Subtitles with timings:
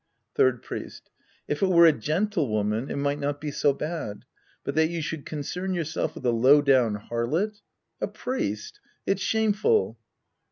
[0.33, 1.11] Third Priest.
[1.47, 4.25] If it were a gentlewoman, it might not be so bad;
[4.63, 7.61] but that you should concern yourself with a low down harlot!
[8.01, 8.79] A priest!
[9.05, 9.99] It's shameful.